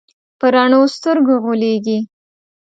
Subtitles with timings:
[0.39, 1.97] په رڼو سترګو غولېږي.